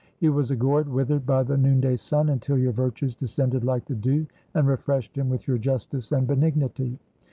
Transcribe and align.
He 0.17 0.29
was 0.29 0.49
a 0.49 0.55
gourd 0.55 0.89
withered 0.89 1.27
by 1.27 1.43
the 1.43 1.57
noonday 1.57 1.95
sun, 1.95 2.29
until 2.29 2.57
your 2.57 2.71
virtues 2.71 3.13
descended 3.13 3.63
like 3.63 3.85
the 3.85 3.93
dew, 3.93 4.25
and 4.55 4.67
refreshed 4.67 5.15
him 5.15 5.29
with 5.29 5.47
your 5.47 5.59
justice 5.59 6.11
and 6.11 6.25
benignity. 6.25 6.97